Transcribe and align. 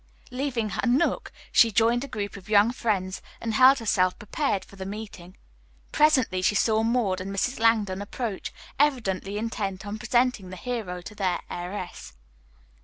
Leaving 0.31 0.69
her 0.69 0.87
nook, 0.87 1.31
she 1.51 1.69
joined 1.71 2.03
a 2.03 2.07
group 2.07 2.35
of 2.35 2.49
young 2.49 2.71
friends 2.71 3.21
and 3.39 3.53
held 3.53 3.77
herself 3.77 4.17
prepared 4.17 4.65
for 4.65 4.75
the 4.75 4.83
meeting. 4.83 5.37
Presently 5.91 6.41
she 6.41 6.55
saw 6.55 6.81
Maud 6.81 7.21
and 7.21 7.31
Mrs. 7.31 7.59
Langdon 7.59 8.01
approaching, 8.01 8.55
evidently 8.79 9.37
intent 9.37 9.85
on 9.85 9.99
presenting 9.99 10.49
the 10.49 10.55
hero 10.55 11.03
to 11.03 11.13
the 11.13 11.39
heiress. 11.51 12.13